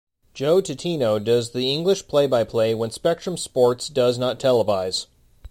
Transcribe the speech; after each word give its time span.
Joe 0.33 0.63
Tutino 0.63 1.23
does 1.23 1.51
the 1.51 1.71
English 1.71 2.07
play-by-play 2.07 2.73
when 2.73 2.89
Spectrum 2.89 3.37
Sports 3.37 3.87
does 3.87 4.17
not 4.17 4.39
televise. 4.39 5.05